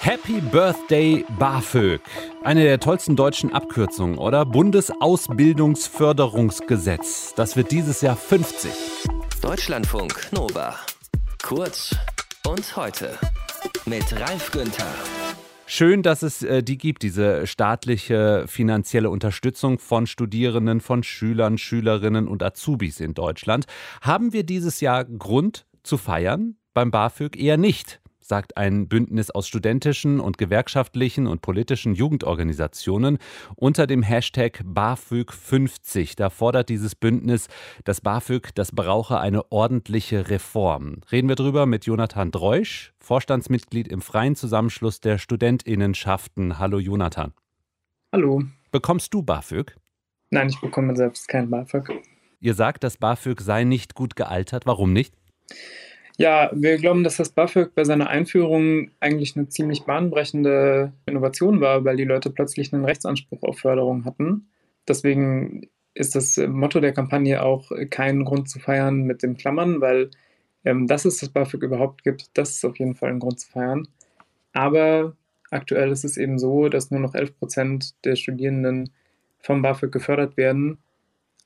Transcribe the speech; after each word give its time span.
Happy 0.00 0.40
Birthday 0.40 1.24
BAföG. 1.38 2.00
Eine 2.42 2.64
der 2.64 2.80
tollsten 2.80 3.14
deutschen 3.14 3.54
Abkürzungen, 3.54 4.18
oder? 4.18 4.44
Bundesausbildungsförderungsgesetz. 4.44 7.34
Das 7.36 7.56
wird 7.56 7.70
dieses 7.70 8.00
Jahr 8.00 8.16
50. 8.16 8.72
Deutschlandfunk 9.40 10.32
Nova. 10.32 10.74
Kurz 11.42 11.94
und 12.46 12.76
heute 12.76 13.18
mit 13.86 14.20
Ralf 14.20 14.50
Günther. 14.50 14.92
Schön, 15.66 16.02
dass 16.02 16.22
es 16.22 16.42
äh, 16.42 16.62
die 16.62 16.78
gibt, 16.78 17.02
diese 17.02 17.46
staatliche 17.46 18.44
finanzielle 18.48 19.08
Unterstützung 19.08 19.78
von 19.78 20.06
Studierenden, 20.06 20.80
von 20.80 21.04
Schülern, 21.04 21.58
Schülerinnen 21.58 22.28
und 22.28 22.42
Azubis 22.42 23.00
in 23.00 23.14
Deutschland. 23.14 23.66
Haben 24.00 24.32
wir 24.32 24.42
dieses 24.42 24.80
Jahr 24.80 25.04
Grund 25.04 25.64
zu 25.84 25.96
feiern? 25.96 26.56
Beim 26.74 26.90
BAföG 26.90 27.36
eher 27.36 27.56
nicht 27.56 28.01
sagt 28.22 28.56
ein 28.56 28.88
Bündnis 28.88 29.30
aus 29.30 29.48
studentischen 29.48 30.20
und 30.20 30.38
gewerkschaftlichen 30.38 31.26
und 31.26 31.42
politischen 31.42 31.94
Jugendorganisationen 31.94 33.18
unter 33.56 33.86
dem 33.86 34.02
Hashtag 34.02 34.62
BAföG50. 34.64 36.16
Da 36.16 36.30
fordert 36.30 36.68
dieses 36.68 36.94
Bündnis, 36.94 37.48
dass 37.84 38.00
BAföG, 38.00 38.54
das 38.54 38.72
brauche 38.72 39.20
eine 39.20 39.50
ordentliche 39.52 40.30
Reform. 40.30 41.00
Reden 41.10 41.28
wir 41.28 41.36
drüber 41.36 41.66
mit 41.66 41.84
Jonathan 41.84 42.30
Dreusch, 42.30 42.92
Vorstandsmitglied 43.00 43.88
im 43.88 44.00
Freien 44.00 44.36
Zusammenschluss 44.36 45.00
der 45.00 45.18
Studentinnenschaften. 45.18 46.58
Hallo 46.58 46.78
Jonathan. 46.78 47.32
Hallo. 48.12 48.42
Bekommst 48.70 49.12
du 49.12 49.22
BAföG? 49.22 49.76
Nein, 50.30 50.48
ich 50.48 50.60
bekomme 50.60 50.96
selbst 50.96 51.28
kein 51.28 51.50
BAföG. 51.50 51.90
Ihr 52.40 52.54
sagt, 52.54 52.84
das 52.84 52.96
BAföG 52.96 53.40
sei 53.40 53.64
nicht 53.64 53.94
gut 53.94 54.16
gealtert. 54.16 54.66
Warum 54.66 54.92
nicht? 54.92 55.14
Ja, 56.18 56.50
wir 56.54 56.76
glauben, 56.76 57.04
dass 57.04 57.16
das 57.16 57.30
BAföG 57.30 57.74
bei 57.74 57.84
seiner 57.84 58.08
Einführung 58.08 58.90
eigentlich 59.00 59.36
eine 59.36 59.48
ziemlich 59.48 59.84
bahnbrechende 59.84 60.92
Innovation 61.06 61.60
war, 61.60 61.84
weil 61.84 61.96
die 61.96 62.04
Leute 62.04 62.30
plötzlich 62.30 62.72
einen 62.72 62.84
Rechtsanspruch 62.84 63.42
auf 63.42 63.58
Förderung 63.60 64.04
hatten. 64.04 64.48
Deswegen 64.86 65.68
ist 65.94 66.14
das 66.14 66.36
Motto 66.36 66.80
der 66.80 66.92
Kampagne 66.92 67.42
auch 67.42 67.70
kein 67.90 68.24
Grund 68.24 68.48
zu 68.48 68.58
feiern 68.58 69.02
mit 69.02 69.22
dem 69.22 69.36
Klammern, 69.36 69.80
weil 69.80 70.10
ähm, 70.64 70.86
dass 70.86 71.04
es 71.04 71.18
das 71.18 71.30
BAföG 71.30 71.62
überhaupt 71.62 72.04
gibt, 72.04 72.30
das 72.34 72.50
ist 72.50 72.64
auf 72.64 72.78
jeden 72.78 72.94
Fall 72.94 73.10
ein 73.10 73.18
Grund 73.18 73.40
zu 73.40 73.50
feiern. 73.50 73.88
Aber 74.52 75.16
aktuell 75.50 75.90
ist 75.90 76.04
es 76.04 76.16
eben 76.16 76.38
so, 76.38 76.68
dass 76.68 76.90
nur 76.90 77.00
noch 77.00 77.14
11 77.14 77.38
Prozent 77.38 77.94
der 78.04 78.16
Studierenden 78.16 78.92
vom 79.40 79.62
BAföG 79.62 79.92
gefördert 79.92 80.36
werden 80.36 80.78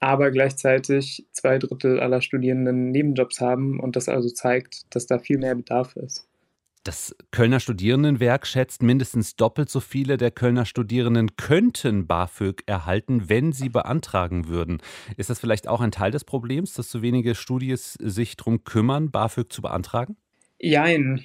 aber 0.00 0.30
gleichzeitig 0.30 1.27
zwei 1.33 1.58
Drittel 1.58 2.00
aller 2.00 2.20
Studierenden 2.20 2.91
Nebenjobs 2.91 3.41
haben 3.41 3.80
und 3.80 3.97
das 3.97 4.08
also 4.08 4.28
zeigt, 4.28 4.94
dass 4.94 5.06
da 5.06 5.19
viel 5.19 5.38
mehr 5.38 5.55
Bedarf 5.55 5.97
ist. 5.97 6.28
Das 6.86 7.16
Kölner 7.33 7.58
Studierendenwerk 7.58 8.47
schätzt, 8.47 8.80
mindestens 8.80 9.34
doppelt 9.34 9.69
so 9.69 9.80
viele 9.80 10.19
der 10.19 10.30
Kölner 10.30 10.64
Studierenden 10.64 11.34
könnten 11.34 12.06
BAföG 12.06 12.62
erhalten, 12.66 13.28
wenn 13.28 13.50
sie 13.50 13.69
beantragen 13.69 14.47
würden. 14.47 14.78
Ist 15.16 15.28
das 15.28 15.41
vielleicht 15.41 15.66
auch 15.66 15.80
ein 15.80 15.91
Teil 15.91 16.12
des 16.12 16.22
Problems, 16.22 16.75
dass 16.75 16.88
so 16.88 17.03
wenige 17.03 17.34
Studies 17.34 17.94
sich 17.94 18.36
darum 18.36 18.62
kümmern, 18.62 19.10
BAföG 19.10 19.53
zu 19.53 19.62
beantragen? 19.62 20.16
Jein. 20.60 21.25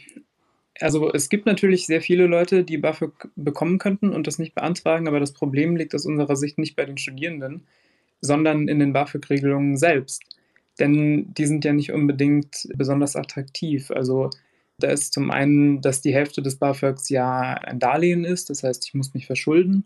Also 0.80 1.13
es 1.13 1.30
gibt 1.30 1.45
natürlich 1.45 1.85
sehr 1.85 2.02
viele 2.02 2.25
Leute, 2.25 2.63
die 2.63 2.80
BAföG 2.80 3.30
bekommen 3.35 3.78
könnten 3.78 4.09
und 4.13 4.25
das 4.25 4.39
nicht 4.39 4.56
beantragen, 4.56 5.08
aber 5.08 5.19
das 5.19 5.33
Problem 5.33 5.75
liegt 5.75 5.94
aus 5.94 6.08
unserer 6.08 6.38
Sicht 6.38 6.58
nicht 6.58 6.75
bei 6.75 6.85
den 6.85 6.97
Studierenden, 6.97 7.67
sondern 8.22 8.67
in 8.67 8.80
den 8.80 8.94
BAföG-Regelungen 8.94 9.77
selbst. 9.77 10.23
Denn 10.80 11.33
die 11.33 11.45
sind 11.45 11.66
ja 11.66 11.73
nicht 11.73 11.91
unbedingt 11.91 12.67
besonders 12.75 13.16
attraktiv. 13.16 13.91
Also 13.91 14.30
da 14.78 14.89
ist 14.89 15.13
zum 15.13 15.31
einen, 15.31 15.81
dass 15.81 16.02
die 16.02 16.13
Hälfte 16.13 16.41
des 16.41 16.58
BAföGs 16.58 17.09
ja 17.09 17.53
ein 17.53 17.80
Darlehen 17.80 18.23
ist, 18.25 18.50
das 18.50 18.63
heißt, 18.63 18.86
ich 18.86 18.94
muss 18.94 19.13
mich 19.13 19.28
verschulden. 19.28 19.86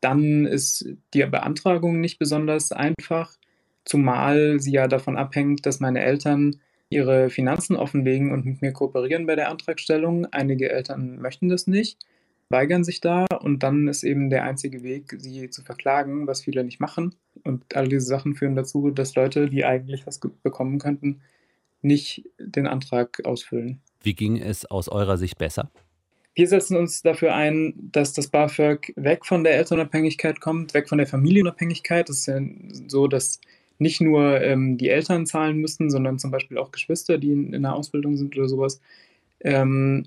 Dann 0.00 0.46
ist 0.46 0.86
die 1.14 1.24
Beantragung 1.24 2.00
nicht 2.00 2.18
besonders 2.18 2.72
einfach, 2.72 3.36
zumal 3.84 4.60
sie 4.60 4.72
ja 4.72 4.86
davon 4.86 5.16
abhängt, 5.16 5.66
dass 5.66 5.80
meine 5.80 6.00
Eltern 6.00 6.56
ihre 6.90 7.30
Finanzen 7.30 7.76
offenlegen 7.76 8.32
und 8.32 8.44
mit 8.44 8.62
mir 8.62 8.72
kooperieren 8.72 9.26
bei 9.26 9.36
der 9.36 9.50
Antragstellung. 9.50 10.26
Einige 10.26 10.70
Eltern 10.70 11.18
möchten 11.18 11.48
das 11.48 11.66
nicht 11.66 11.98
weigern 12.50 12.84
sich 12.84 13.00
da 13.00 13.26
und 13.40 13.62
dann 13.62 13.88
ist 13.88 14.04
eben 14.04 14.30
der 14.30 14.44
einzige 14.44 14.82
Weg, 14.82 15.16
sie 15.18 15.50
zu 15.50 15.62
verklagen, 15.62 16.26
was 16.26 16.42
viele 16.42 16.64
nicht 16.64 16.80
machen. 16.80 17.14
Und 17.44 17.76
all 17.76 17.88
diese 17.88 18.06
Sachen 18.06 18.34
führen 18.34 18.56
dazu, 18.56 18.90
dass 18.90 19.14
Leute, 19.14 19.48
die 19.48 19.64
eigentlich 19.64 20.06
was 20.06 20.18
bekommen 20.18 20.78
könnten, 20.78 21.20
nicht 21.82 22.24
den 22.38 22.66
Antrag 22.66 23.24
ausfüllen. 23.24 23.80
Wie 24.02 24.14
ging 24.14 24.38
es 24.38 24.64
aus 24.64 24.88
eurer 24.88 25.18
Sicht 25.18 25.38
besser? 25.38 25.70
Wir 26.34 26.48
setzen 26.48 26.76
uns 26.76 27.02
dafür 27.02 27.34
ein, 27.34 27.74
dass 27.92 28.12
das 28.12 28.28
BAföG 28.28 28.92
weg 28.96 29.24
von 29.24 29.44
der 29.44 29.56
Elternabhängigkeit 29.56 30.40
kommt, 30.40 30.74
weg 30.74 30.88
von 30.88 30.98
der 30.98 31.06
Familienabhängigkeit. 31.06 32.08
Es 32.08 32.20
ist 32.20 32.26
ja 32.26 32.40
so, 32.88 33.06
dass 33.06 33.40
nicht 33.78 34.00
nur 34.00 34.40
ähm, 34.40 34.76
die 34.76 34.88
Eltern 34.88 35.26
zahlen 35.26 35.58
müssen, 35.58 35.90
sondern 35.90 36.18
zum 36.18 36.30
Beispiel 36.30 36.58
auch 36.58 36.72
Geschwister, 36.72 37.18
die 37.18 37.32
in, 37.32 37.52
in 37.52 37.62
der 37.62 37.74
Ausbildung 37.74 38.16
sind 38.16 38.36
oder 38.36 38.48
sowas. 38.48 38.80
Ähm, 39.40 40.06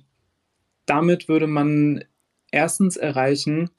damit 0.86 1.30
würde 1.30 1.48
man 1.48 2.04
erstens 2.52 2.98
erreichen, 2.98 3.70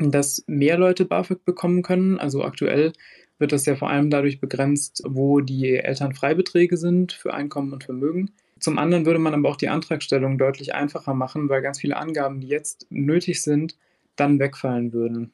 dass 0.00 0.44
mehr 0.46 0.78
Leute 0.78 1.04
BAföG 1.04 1.44
bekommen 1.44 1.82
können. 1.82 2.18
Also 2.18 2.42
aktuell 2.42 2.92
wird 3.38 3.52
das 3.52 3.66
ja 3.66 3.76
vor 3.76 3.90
allem 3.90 4.10
dadurch 4.10 4.40
begrenzt, 4.40 5.02
wo 5.06 5.40
die 5.40 5.76
Elternfreibeträge 5.76 6.76
sind 6.76 7.12
für 7.12 7.34
Einkommen 7.34 7.72
und 7.72 7.84
Vermögen. 7.84 8.30
Zum 8.58 8.78
anderen 8.78 9.06
würde 9.06 9.18
man 9.18 9.34
aber 9.34 9.48
auch 9.48 9.56
die 9.56 9.68
Antragstellung 9.68 10.36
deutlich 10.36 10.74
einfacher 10.74 11.14
machen, 11.14 11.48
weil 11.48 11.62
ganz 11.62 11.80
viele 11.80 11.96
Angaben, 11.96 12.40
die 12.40 12.48
jetzt 12.48 12.86
nötig 12.90 13.42
sind, 13.42 13.76
dann 14.16 14.38
wegfallen 14.38 14.92
würden. 14.92 15.32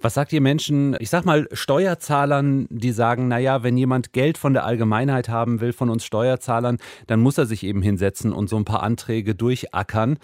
Was 0.00 0.14
sagt 0.14 0.32
ihr 0.32 0.40
Menschen, 0.40 0.96
ich 0.98 1.10
sag 1.10 1.24
mal 1.24 1.48
Steuerzahlern, 1.52 2.66
die 2.70 2.90
sagen, 2.92 3.28
naja, 3.28 3.62
wenn 3.62 3.76
jemand 3.76 4.12
Geld 4.12 4.36
von 4.36 4.52
der 4.52 4.64
Allgemeinheit 4.64 5.28
haben 5.28 5.60
will, 5.60 5.72
von 5.72 5.90
uns 5.90 6.04
Steuerzahlern, 6.04 6.78
dann 7.06 7.20
muss 7.20 7.38
er 7.38 7.46
sich 7.46 7.62
eben 7.62 7.82
hinsetzen 7.82 8.32
und 8.32 8.48
so 8.48 8.56
ein 8.56 8.64
paar 8.64 8.82
Anträge 8.82 9.34
durchackern. 9.34 10.18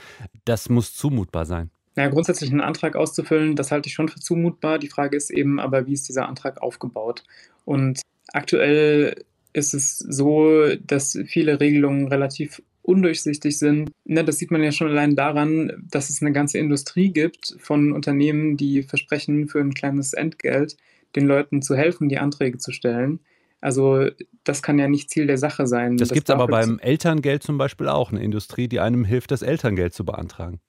Das 0.44 0.68
muss 0.68 0.94
zumutbar 0.94 1.46
sein. 1.46 1.70
Ja, 1.98 2.06
grundsätzlich 2.06 2.52
einen 2.52 2.60
Antrag 2.60 2.94
auszufüllen, 2.94 3.56
das 3.56 3.72
halte 3.72 3.88
ich 3.88 3.94
schon 3.94 4.08
für 4.08 4.20
zumutbar. 4.20 4.78
Die 4.78 4.86
Frage 4.86 5.16
ist 5.16 5.30
eben 5.30 5.58
aber, 5.58 5.88
wie 5.88 5.94
ist 5.94 6.08
dieser 6.08 6.28
Antrag 6.28 6.62
aufgebaut? 6.62 7.24
Und 7.64 8.02
aktuell 8.32 9.24
ist 9.52 9.74
es 9.74 9.98
so, 9.98 10.76
dass 10.76 11.18
viele 11.26 11.58
Regelungen 11.58 12.06
relativ 12.06 12.62
undurchsichtig 12.82 13.58
sind. 13.58 13.90
Ne, 14.04 14.22
das 14.22 14.38
sieht 14.38 14.52
man 14.52 14.62
ja 14.62 14.70
schon 14.70 14.86
allein 14.86 15.16
daran, 15.16 15.72
dass 15.90 16.08
es 16.08 16.22
eine 16.22 16.30
ganze 16.30 16.58
Industrie 16.58 17.08
gibt 17.08 17.56
von 17.58 17.90
Unternehmen, 17.90 18.56
die 18.56 18.84
versprechen, 18.84 19.48
für 19.48 19.58
ein 19.58 19.74
kleines 19.74 20.12
Entgelt 20.12 20.76
den 21.16 21.26
Leuten 21.26 21.62
zu 21.62 21.74
helfen, 21.74 22.08
die 22.08 22.18
Anträge 22.18 22.58
zu 22.58 22.70
stellen. 22.70 23.18
Also 23.60 24.06
das 24.44 24.62
kann 24.62 24.78
ja 24.78 24.86
nicht 24.86 25.10
Ziel 25.10 25.26
der 25.26 25.38
Sache 25.38 25.66
sein. 25.66 25.96
Das, 25.96 26.10
das 26.10 26.14
gibt 26.14 26.28
es 26.28 26.32
aber 26.32 26.46
beim 26.46 26.78
Elterngeld 26.78 27.42
zum 27.42 27.58
Beispiel 27.58 27.88
auch, 27.88 28.12
eine 28.12 28.22
Industrie, 28.22 28.68
die 28.68 28.78
einem 28.78 29.04
hilft, 29.04 29.32
das 29.32 29.42
Elterngeld 29.42 29.94
zu 29.94 30.04
beantragen. 30.04 30.60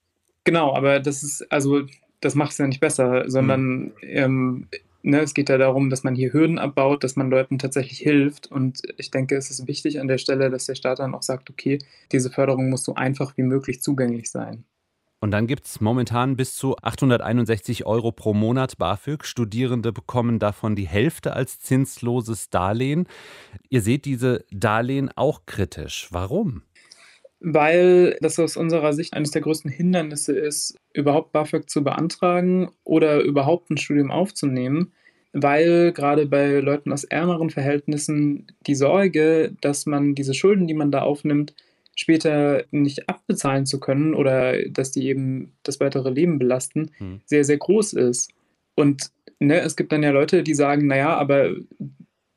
Genau, 0.49 0.73
aber 0.73 0.99
das 0.99 1.21
ist, 1.21 1.51
also 1.51 1.81
das 2.21 2.33
macht 2.33 2.53
es 2.53 2.57
ja 2.57 2.65
nicht 2.65 2.79
besser, 2.79 3.29
sondern 3.29 3.77
mhm. 3.77 3.91
ähm, 4.01 4.67
ne, 5.03 5.19
es 5.19 5.35
geht 5.35 5.47
ja 5.47 5.59
darum, 5.59 5.91
dass 5.91 6.03
man 6.03 6.15
hier 6.15 6.33
Hürden 6.33 6.57
abbaut, 6.57 7.03
dass 7.03 7.15
man 7.15 7.29
Leuten 7.29 7.59
tatsächlich 7.59 7.99
hilft. 7.99 8.51
Und 8.51 8.81
ich 8.97 9.11
denke, 9.11 9.35
es 9.35 9.51
ist 9.51 9.67
wichtig 9.67 9.99
an 9.99 10.07
der 10.07 10.17
Stelle, 10.17 10.49
dass 10.49 10.65
der 10.65 10.73
Staat 10.73 10.97
dann 10.97 11.13
auch 11.13 11.21
sagt, 11.21 11.51
okay, 11.51 11.77
diese 12.11 12.31
Förderung 12.31 12.71
muss 12.71 12.83
so 12.83 12.95
einfach 12.95 13.37
wie 13.37 13.43
möglich 13.43 13.83
zugänglich 13.83 14.31
sein. 14.31 14.63
Und 15.21 15.29
dann 15.29 15.45
gibt 15.45 15.67
es 15.67 15.81
momentan 15.81 16.35
bis 16.35 16.55
zu 16.55 16.77
861 16.77 17.85
Euro 17.85 18.11
pro 18.11 18.33
Monat 18.33 18.79
BAföG. 18.79 19.23
Studierende 19.25 19.91
bekommen 19.91 20.39
davon 20.39 20.75
die 20.75 20.87
Hälfte 20.87 21.33
als 21.33 21.59
zinsloses 21.59 22.49
Darlehen. 22.49 23.05
Ihr 23.69 23.83
seht 23.83 24.05
diese 24.05 24.45
Darlehen 24.49 25.11
auch 25.15 25.45
kritisch. 25.45 26.07
Warum? 26.09 26.63
Weil 27.41 28.17
das 28.21 28.37
aus 28.39 28.57
unserer 28.57 28.93
Sicht 28.93 29.13
eines 29.13 29.31
der 29.31 29.41
größten 29.41 29.71
Hindernisse 29.71 30.37
ist, 30.37 30.75
überhaupt 30.93 31.31
BAföG 31.31 31.69
zu 31.69 31.83
beantragen 31.83 32.69
oder 32.83 33.21
überhaupt 33.21 33.69
ein 33.69 33.77
Studium 33.77 34.11
aufzunehmen, 34.11 34.91
weil 35.31 35.93
gerade 35.93 36.25
bei 36.25 36.59
Leuten 36.59 36.91
aus 36.91 37.03
ärmeren 37.03 37.49
Verhältnissen 37.49 38.47
die 38.67 38.75
Sorge, 38.75 39.53
dass 39.61 39.85
man 39.85 40.15
diese 40.15 40.33
Schulden, 40.33 40.67
die 40.67 40.73
man 40.73 40.91
da 40.91 41.01
aufnimmt, 41.01 41.53
später 41.95 42.63
nicht 42.71 43.09
abbezahlen 43.09 43.65
zu 43.65 43.79
können 43.79 44.13
oder 44.13 44.69
dass 44.69 44.91
die 44.91 45.07
eben 45.07 45.53
das 45.63 45.79
weitere 45.79 46.09
Leben 46.09 46.39
belasten, 46.39 46.91
hm. 46.97 47.21
sehr, 47.25 47.43
sehr 47.43 47.57
groß 47.57 47.93
ist. 47.93 48.31
Und 48.75 49.11
ne, 49.39 49.59
es 49.59 49.75
gibt 49.75 49.91
dann 49.91 50.03
ja 50.03 50.11
Leute, 50.11 50.43
die 50.43 50.53
sagen, 50.53 50.87
naja, 50.87 51.15
aber 51.17 51.51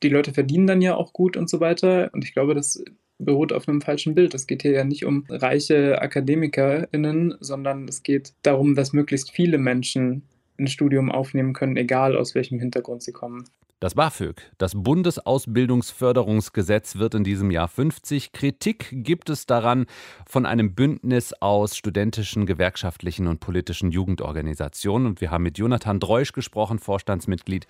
die 0.02 0.08
Leute 0.08 0.32
verdienen 0.32 0.66
dann 0.66 0.82
ja 0.82 0.96
auch 0.96 1.12
gut 1.12 1.37
und 1.37 1.48
so 1.48 1.60
weiter. 1.60 2.10
Und 2.12 2.25
ich 2.25 2.32
glaube, 2.32 2.55
das 2.55 2.82
beruht 3.24 3.52
auf 3.52 3.69
einem 3.69 3.80
falschen 3.80 4.14
Bild. 4.14 4.34
Es 4.34 4.46
geht 4.46 4.62
hier 4.62 4.72
ja 4.72 4.84
nicht 4.84 5.04
um 5.04 5.24
reiche 5.28 6.00
AkademikerInnen, 6.00 7.34
sondern 7.40 7.88
es 7.88 8.02
geht 8.02 8.32
darum, 8.42 8.74
dass 8.74 8.92
möglichst 8.92 9.30
viele 9.30 9.58
Menschen 9.58 10.22
ein 10.58 10.69
Studium 10.69 11.10
aufnehmen 11.10 11.52
können, 11.52 11.76
egal 11.76 12.16
aus 12.16 12.34
welchem 12.34 12.58
Hintergrund 12.58 13.02
sie 13.02 13.12
kommen. 13.12 13.44
Das 13.82 13.94
BAföG, 13.96 14.40
das 14.58 14.74
Bundesausbildungsförderungsgesetz, 14.76 16.98
wird 16.98 17.16
in 17.16 17.24
diesem 17.24 17.50
Jahr 17.50 17.66
50. 17.66 18.30
Kritik 18.30 18.90
gibt 18.92 19.28
es 19.28 19.46
daran 19.46 19.86
von 20.24 20.46
einem 20.46 20.76
Bündnis 20.76 21.34
aus 21.40 21.76
studentischen, 21.76 22.46
gewerkschaftlichen 22.46 23.26
und 23.26 23.40
politischen 23.40 23.90
Jugendorganisationen. 23.90 25.08
Und 25.08 25.20
wir 25.20 25.32
haben 25.32 25.42
mit 25.42 25.58
Jonathan 25.58 25.98
Dreusch 25.98 26.30
gesprochen, 26.30 26.78
Vorstandsmitglied 26.78 27.66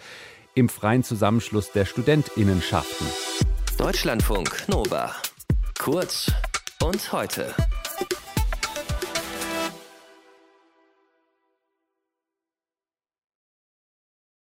im 0.55 0.69
Freien 0.69 1.03
Zusammenschluss 1.03 1.73
der 1.73 1.87
Studentinnenschaften. 1.87 3.07
Deutschlandfunk 3.79 4.69
Nova. 4.69 5.15
Kurz 5.83 6.31
und 6.81 7.13
heute. 7.13 7.53